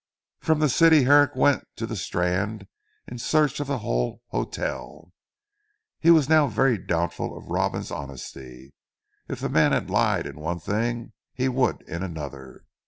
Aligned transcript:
From 0.39 0.57
the 0.57 0.67
city 0.67 1.03
Herrick 1.03 1.35
went 1.35 1.67
to 1.75 1.85
the 1.85 1.95
Strand 1.95 2.65
in 3.07 3.19
search 3.19 3.59
of 3.59 3.67
the 3.67 3.77
Hull 3.77 4.23
Hotel. 4.29 5.13
He 5.99 6.09
was 6.09 6.27
now 6.27 6.47
very 6.47 6.79
doubtful 6.79 7.37
of 7.37 7.51
Robin's 7.51 7.91
honesty. 7.91 8.73
If 9.27 9.41
the 9.41 9.49
man 9.49 9.73
had 9.73 9.91
lied 9.91 10.25
in 10.25 10.39
one 10.39 10.59
thing 10.59 11.13
he 11.35 11.47
would 11.49 11.83
in 11.83 12.01
another. 12.01 12.63